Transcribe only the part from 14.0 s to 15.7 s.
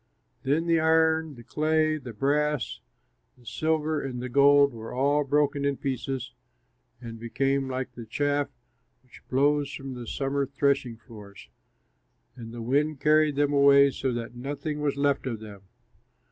that nothing was left of them.